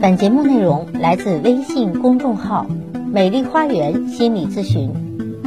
[0.00, 2.64] 本节目内容来自微信公众号
[3.12, 4.92] “美丽花园心理咨询”，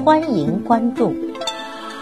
[0.04, 1.14] 欢迎关注。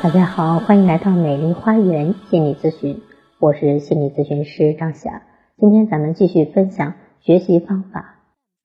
[0.01, 3.03] 大家好，欢迎来到美丽花园心理咨询，
[3.37, 5.21] 我是心理咨询师张霞。
[5.57, 8.15] 今天咱们继续分享学习方法，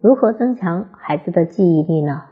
[0.00, 2.22] 如何增强孩子的记忆力呢？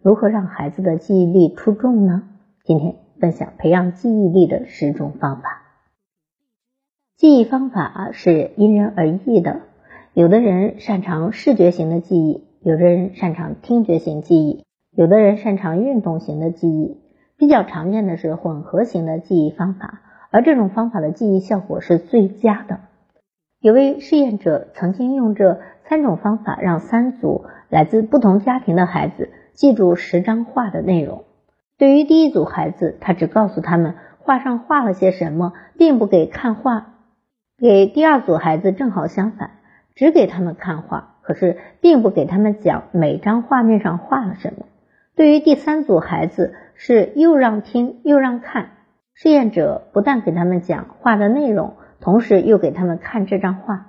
[0.00, 2.22] 如何让孩子的记忆力出众呢？
[2.62, 5.62] 今天分享培养记忆力的十种方法。
[7.16, 9.62] 记忆方法是因人而异的。
[10.12, 17.00] 有的人擅长视觉型的记忆，有的人擅长听觉型记忆，有的人擅长运动型的记忆。
[17.36, 20.00] 比较常见的是混合型的记忆方法，
[20.32, 22.80] 而这种方法的记忆效果是最佳的。
[23.60, 31.22] 有位试验者曾经用这三种方法，让三组来自不同家庭的孩子记住十张画的内容。
[31.78, 36.96] 对于第一组孩子，他只告诉他们画上画了些什么，并不给看画；
[37.58, 39.52] 给第二组孩子正好相反。
[40.00, 44.64] 只给他们看画，可是并不给他们讲每张画面上画了什么。
[45.14, 48.70] 对于第三组孩子，是又让听又让看。
[49.12, 53.88] 试验者不但给他们讲画的内容，同时又给他们看这张画。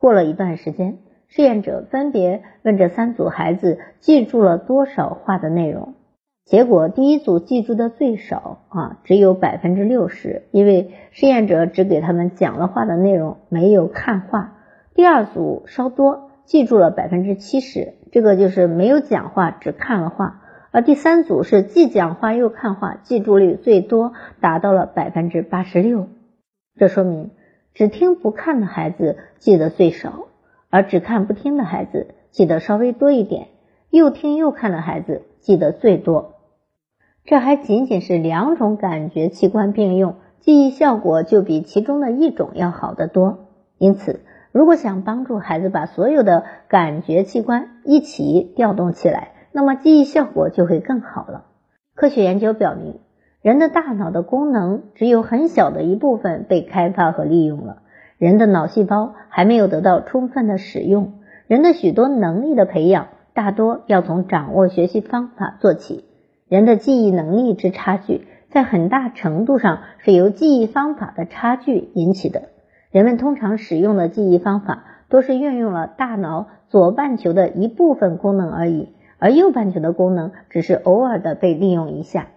[0.00, 0.98] 过了一段时间，
[1.28, 5.94] 试验者分别问这三组孩子记住了多少画的内容。
[6.44, 14.54] 结果，第一组记住的最少啊，只有百分之六十，因为试验者只给他们讲了画的内容，没有看画。
[14.96, 26.06] 第二组稍多，记住了百分之七十，这个就是没有讲话，只看了画；而第三组是既讲话又看画，记住率最多，达到了百分之八十六。
[26.78, 27.32] 这说明
[27.74, 30.28] 只听不看的孩子记得最少，
[30.70, 33.48] 而只看不听的孩子记得稍微多一点，
[33.90, 36.36] 又听又看的孩子记得最多。
[37.26, 43.50] 这还仅仅是两种感觉器官并用，记忆效果就比其中的一种要好得多。
[43.76, 44.20] 因此。
[44.56, 51.44] 如果想帮助孩子把所有的感觉器官一起调动起来，那么记忆效果就会更好了。
[51.94, 53.00] 科学研究表明，
[53.42, 57.82] 人的大脑的功能只有很小的一部分被开发和利用了，
[58.16, 61.12] 人的脑细胞还没有得到充分的使用。
[61.48, 66.06] 人的许多能力的培养，大多要从掌握学习方法做起。
[66.48, 72.55] 人的记忆能力之差距，在很大程度上是由记忆方法的差距引起的。
[72.96, 82.28] 人们通常使用的记忆方法都是运用了大脑左半球的一部分功能而已，而右半球的功能只是偶尔的被利用一下。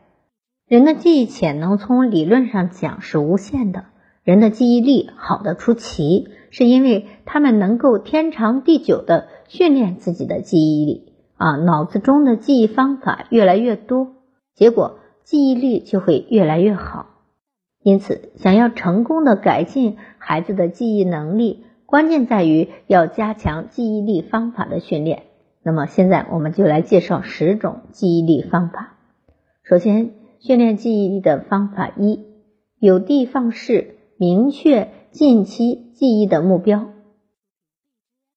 [0.68, 3.86] 人的记忆潜能从理论上讲是无限的，
[4.26, 14.10] 人的记忆力好的出奇，是因为他们能够天长地久的训练自己的记忆力啊，脑子中的记忆方法越来越多，
[14.56, 17.06] 结果记忆力就会越来越好。
[17.82, 25.24] 因此，想要成功的改进孩子的记忆能力，关键在于要加强记忆力方法的训练。
[25.64, 28.98] 那么，现在我们就来介绍十种记忆力方法。
[29.64, 32.26] 首先，训练记忆力的方法一：
[32.80, 36.90] 有的放矢，明确近期记忆的目标。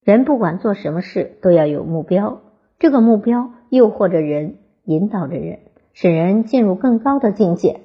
[0.05, 2.43] 人不管做什么事都要有目标，
[2.79, 5.61] 这个目标诱惑着人，引导着人，
[5.93, 7.81] 使人进入更高的境界。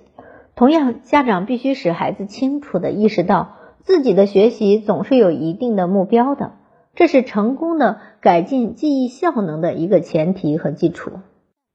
[0.58, 6.54] 同样，家长必须使孩子清楚的意识到，自己的学习总是有一定的目标的，
[6.96, 11.12] 这是成功的改进记忆效能的一个前提和基础。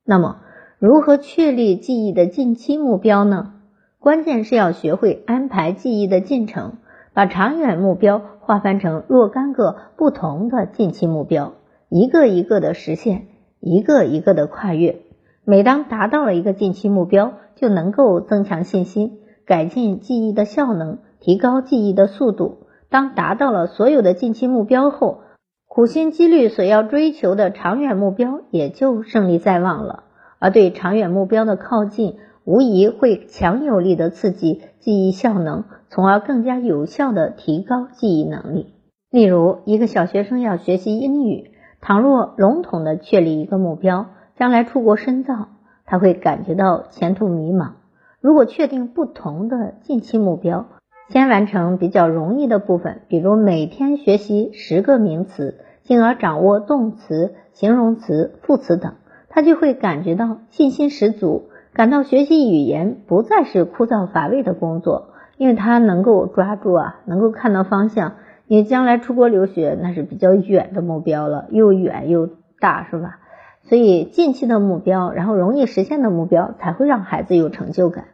[0.04, 0.40] 那么，
[0.80, 3.52] 如何确立记忆的近期目标呢？
[4.00, 6.78] 关键是要学会安排记忆的进程，
[7.14, 11.52] 把长远目标划分成若干个不同的近期目标，
[11.88, 13.28] 一个一个的实现，
[13.60, 15.02] 一个一个的跨越。
[15.44, 22.66] 每当达到了一个近期目标，就能够增强信心，改进记忆的效能，提高记忆的速度。
[22.88, 25.22] 当达到了所有的近期目标后，
[25.66, 30.04] 苦心积虑所要追求的长远目标也就胜利在望了。
[30.38, 38.74] 而对长远目标的靠近，无疑会强有力的刺激记忆效能，从而更加有效的提高记忆能力。
[39.10, 41.50] 例如，一个小学生要学习英语，
[41.80, 44.06] 倘若笼统的确立一个目标，
[44.42, 45.50] 将来出国深造。
[45.86, 47.74] 他会感觉到前途迷茫。
[48.20, 50.66] 如果确定不同的近期目标，
[51.10, 58.94] 先完成比较容易的部分，比如每天学习十个名词，进而掌握动词、形容词、副词等，
[59.28, 68.14] 他就会感觉到信心十足，感到学习语言不再是枯燥乏味的工作，因为他能够抓住啊，能够看到方向。
[68.48, 72.28] 因为将来出国留学那是比较远的目标了，又远又
[72.58, 73.20] 大，是吧？
[73.64, 78.06] 所以，近期的目标，然后容易实现的目标，才会让孩子有成就感。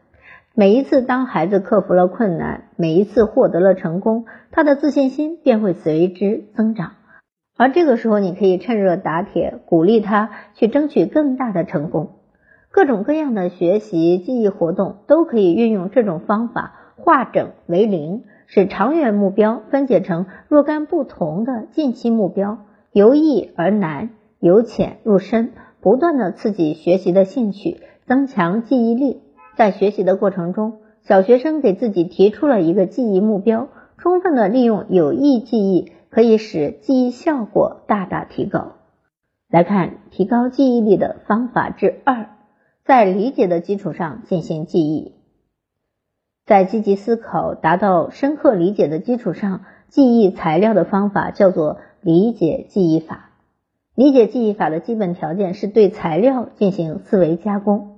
[0.54, 6.92] 每一次当孩子克服了困难，每一次获得了成功，他的自信心便会随之增长。
[7.56, 12.10] 而这个时候，你可以趁热打铁，鼓励他去争取更大的成功。
[12.70, 22.58] 各种各样的学习记忆活动都可以运用这种方法，化整为零，使长远目标分解成若干不同的近期目标，
[22.92, 29.20] 由易而难，由浅入深，不断的刺激学习的兴趣，增强记忆力。
[29.56, 38.76] 在学习的过程中，小学生给自己提出了一个记忆目标，充分的利用有益记忆，可以使记忆效果大大提高。
[39.50, 42.30] 来看提高记忆力的方法之二。
[42.84, 45.12] 在理解的基础上进行记忆，
[46.46, 53.27] 在积极思考、达到深刻理解的基础上记忆材料的方法叫做理解记忆法。
[53.98, 57.96] 理解记忆法的基本条件是对材料进行思维加工。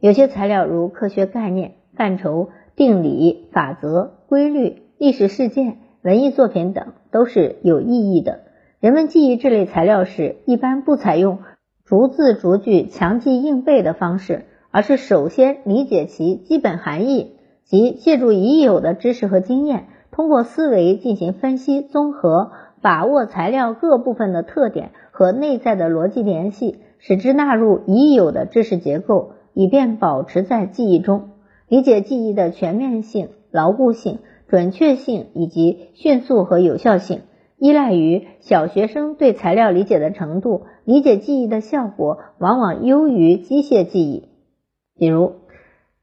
[0.00, 8.40] 有些材料如科学概念、范畴、定理、法则、规律、历史事件、文艺作品等都是有意义的。
[8.80, 11.38] 人们记忆这类材料时，一般不采用。
[11.84, 22.50] 逐字逐句强记硬背的方式，而是首先理解其基本含义，即借助已有的知识和经验，通过思维进行分析综合，
[22.82, 31.30] 把握材料各部分的特点和内在的逻辑联系，使之纳入已有的知识结构，以便保持在记忆中。
[31.66, 37.22] 理解记忆的全面性、牢固性、准确性以及迅速和有效性。
[37.56, 44.28] 依赖于小学生对材料理解的程度，理解记忆的效果往往优于机械记忆。
[44.96, 45.32] 比如，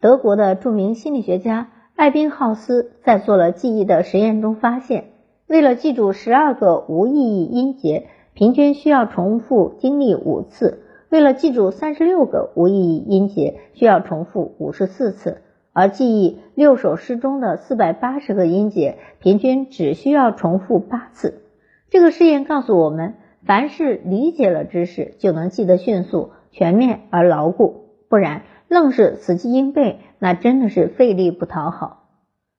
[0.02, 5.06] 德国的著名心理学家艾宾浩斯在做了记忆的实验中发现，
[5.48, 10.80] 为了记住十二个无意义音节，平均需要重复经历五次；
[11.10, 15.42] 为了记住三十六个无意义音节，需要重复五十四次。
[15.72, 21.44] 而记忆六首诗中的四百八十个音节，平均只需要重复八次。
[21.90, 23.14] 这个试验告诉我们，
[23.46, 32.04] 凡是理解了知识，就能记得迅速、全面而牢固；不然，愣是死记硬背，那真的是费力不讨好。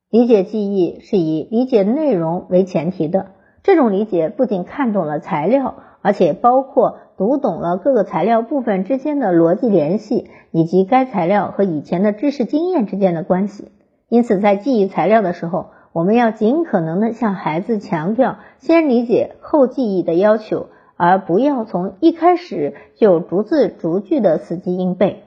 [0.09, 3.33] 理解记忆是以理解内容为前提的，
[3.67, 13.73] 这种理解不仅看懂了材料，而且包括读懂了各个材料部分之间的逻辑联系，以及该材料和以前的知识经验之间的关系。
[14.09, 25.25] 因此，在记忆材料的时候，我们要尽可能的向孩子强调先理解后记忆的要求，而不要从一开始就逐字逐句的死记硬背。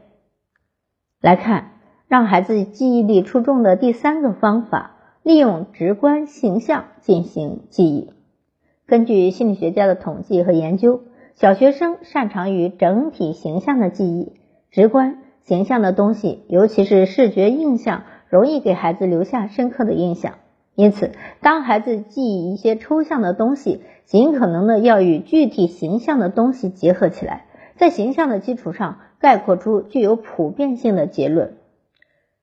[1.19, 1.71] 来看，
[2.07, 4.91] 让孩子记忆力出众的第三个方法，
[5.23, 8.13] 利用直观形象进行记忆。
[8.89, 11.01] 根据心理学家的统计和研究，
[11.35, 14.33] 小学生擅长于整体形象的记忆，
[14.71, 20.39] 直观形象的东西，尤其是视觉印象，容易给孩子留下深刻的印象。
[20.73, 27.45] 因此，当孩子记忆一些抽象的东西，尽可能的要与具体形象的东西结合起来，
[27.75, 31.57] 在形象的基础上概括出具有普遍性的结论。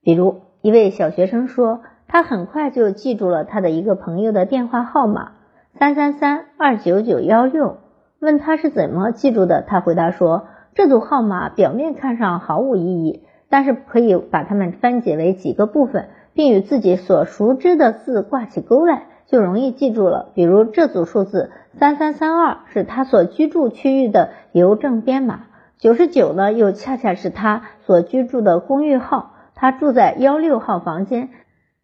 [0.00, 5.32] 比如，一位小学生说，他很快就记住了他的一个朋友的电话号码
[5.78, 7.76] 三三三二九九幺六。
[8.18, 16.08] 问他是怎么记住的，他回答说，这组号码表面看上毫无意义，但是可以把它们分解为几个部分。
[16.36, 20.32] 并与自己所熟知的字挂起钩来，就容易记住了。
[20.34, 25.46] 比如这组数字三三三二是他所居住区域的邮政编码，
[25.78, 31.30] 九十九呢又恰恰是他所居住的公寓号，他住在幺六号房间。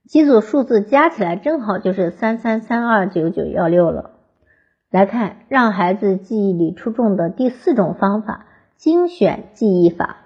[0.08, 4.10] 几组数字加起来正好就是三三三二九九幺六了。
[4.90, 10.16] 来看让孩子记忆力出众的第四种方法——精选记忆法。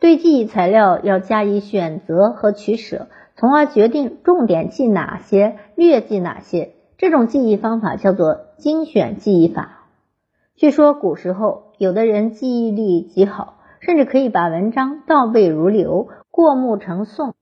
[0.00, 6.74] 对记忆材料要加以选择和取舍，从而决定重点记哪些，略记哪些。
[6.98, 9.86] 这种记忆方法叫做精选记忆法。
[10.56, 17.32] 据说古时候有的人记忆力极好，甚至可以把文章倒背如流，过目成诵。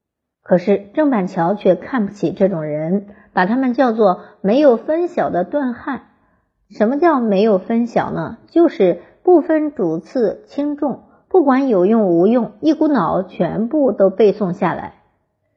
[0.47, 6.03] 可是郑板桥却看不起这种人，把他们叫做没有分晓的钝汉。
[6.71, 8.39] 什么叫没有分晓呢？
[8.47, 11.01] 就是不分主次轻重。
[11.29, 14.95] 不管有用无用，一股脑全部都背诵下来。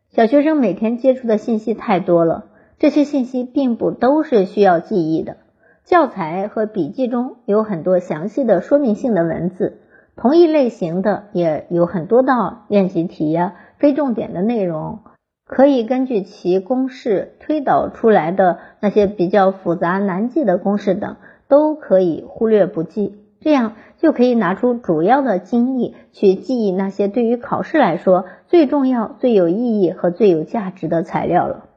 [0.09, 2.45] 小学生每天接触的信息太多了，
[2.79, 5.37] 这些信息并不都是需要记忆的。
[5.85, 9.81] 教材和笔记中有很多详细的说明性的文字，
[10.15, 14.99] 同一类型的也有很多道练习题呀，非重点的内容，
[15.45, 21.15] 可以根据其公式推导出来的那些比较复杂难记的公式等，
[21.47, 23.15] 都可以忽略不计。
[23.41, 31.69] 这样就可以拿出主要的精力去记忆那些对于考试来说最重要、最有意义和最有价值的材料了。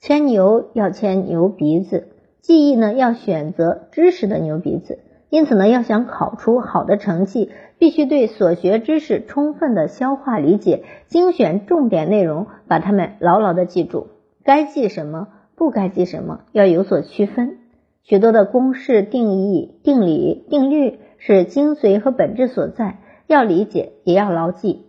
[0.00, 2.08] 牵牛要牵牛鼻子，
[2.40, 4.98] 记忆呢要选择知识的牛鼻子，
[5.34, 14.06] 因此呢，要想考出好的成绩，必须对所学知识充分的消化理解，精选重点内容，把它们牢牢的记住。
[14.44, 15.26] 该记什么，
[15.56, 17.58] 不该记什么，要有所区分。
[18.04, 24.86] 许多的公式、定义、定理、定律是精髓和本质所在，要理解，也要牢记。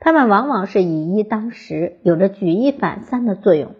[0.00, 3.70] 它们往往是以一当十，有着举一反三的作用。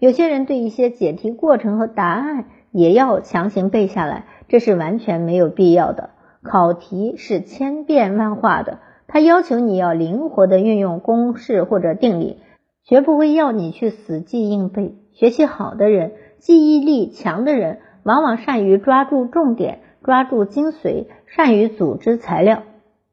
[0.00, 6.10] 有些人对一些解题过程和答案也要强行背下来，这是完全没有必要的。
[6.42, 12.40] 考题是千变万化的，它要求你要灵活的运用公式或者定理，
[12.84, 14.96] 绝不会要你去死记硬背。
[15.12, 22.64] 学习好的人，记忆力强的人，往往善于抓住重点，抓住精髓，善于组织材料。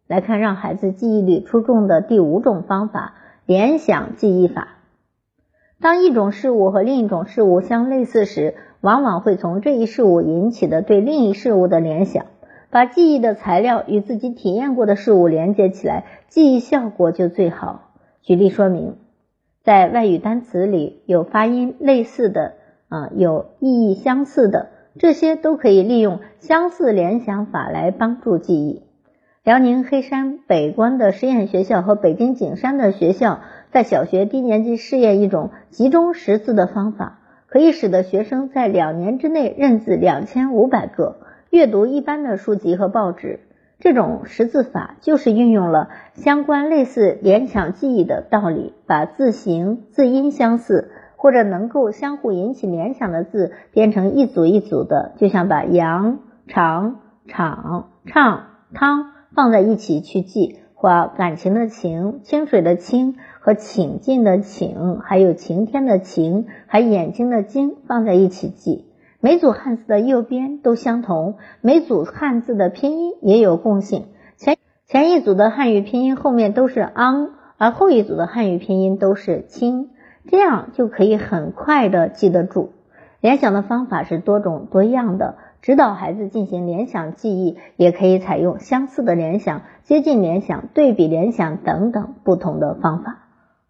[0.08, 3.14] 来看让孩子记忆力出众的第五种方法——
[3.46, 4.70] 联想记忆法。
[5.80, 12.26] 当一种事物和另一种事物相类似时，往往会从这一事物引起的对另一事物的联想，
[12.70, 17.92] 把记忆的材料与自己体验过的事物连接起来，记忆效果就最好。
[18.22, 18.96] 举例说明，
[19.64, 22.54] 在外语单词里有发音类似的
[22.90, 24.70] 啊，有意义相似的，
[25.00, 28.84] 这些都可以利用相似联想法来帮助记忆。
[29.44, 33.40] 辽宁黑山北关的实验学校和北京景山的学校。
[33.70, 37.17] 在小学低年级试验一种集中识字的方法，
[37.48, 41.16] 可以使得学生在两年之内认字两千五百个，
[41.50, 43.40] 阅读一般的书籍和报纸。
[43.80, 60.60] 这种识字法就是运用了相关类似联想记忆的道理，把字形、字音相似或者能够相互引起联想的字编成一组一组的，就像把羊、肠、场、唱、汤放在一起去记。
[60.80, 63.16] 或感情的情，清水的清
[63.48, 68.84] 和请进的请，还有晴天的晴，还眼睛的睛放在一起记。
[69.22, 74.08] 每组汉字的右边都相同，每组汉字的拼音也有共性。
[74.36, 79.92] 前前一组的汉语拼音后面都是 ang，而后一组的汉语拼音都是清，
[80.28, 82.74] 这样就可以很快的记得住。
[83.22, 85.36] 联想的方法是多种多样的。
[85.62, 93.20] 指导孩子进行联想记忆，也可以采用相似的联想、接近联想、对比联想等等不同的方法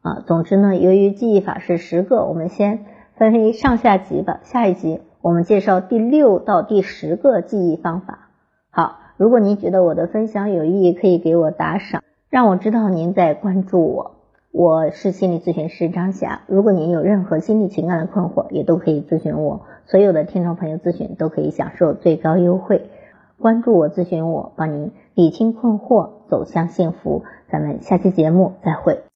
[0.08, 0.24] 啊。
[0.26, 2.86] 总之呢，由于记忆法是十个，我们先
[3.16, 4.40] 分为上下集吧。
[4.44, 8.30] 下一集我们介绍第六到第十个记忆方法。
[8.70, 14.12] 好，如果您觉得我的分享有意义，可以给我打赏，让我知道您在关注我。
[14.52, 19.62] 我是心理咨询师张霞，如果您有任何心理情感的困惑，也都可以咨询我。
[19.86, 22.90] 所有的听众朋友咨询都可以享受最高优惠。
[23.40, 27.24] 关注我，咨询我，帮您理清困惑，走向幸福。
[27.52, 29.02] 咱们下期节目再会。